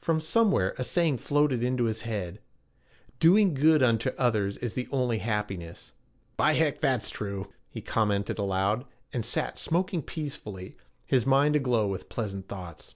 From 0.00 0.20
somewhere 0.20 0.72
a 0.78 0.84
saying 0.84 1.18
floated 1.18 1.64
into 1.64 1.86
his 1.86 2.02
head: 2.02 2.38
'Doing 3.18 3.54
good 3.54 3.82
unto 3.82 4.10
others 4.16 4.56
is 4.58 4.74
the 4.74 4.86
only 4.92 5.18
happiness.' 5.18 5.90
'By 6.36 6.52
heck, 6.52 6.80
that's 6.80 7.10
true,' 7.10 7.52
he 7.70 7.80
commented 7.80 8.38
aloud, 8.38 8.84
and 9.12 9.24
sat 9.24 9.58
smoking 9.58 10.00
peacefully, 10.00 10.76
his 11.04 11.26
mind 11.26 11.56
aglow 11.56 11.88
with 11.88 12.08
pleasant 12.08 12.46
thoughts. 12.46 12.94